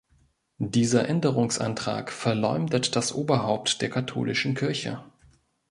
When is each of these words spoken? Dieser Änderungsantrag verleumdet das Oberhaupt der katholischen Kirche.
Dieser 0.57 1.07
Änderungsantrag 1.07 2.11
verleumdet 2.11 2.95
das 2.95 3.13
Oberhaupt 3.13 3.83
der 3.83 3.91
katholischen 3.91 4.55
Kirche. 4.55 5.03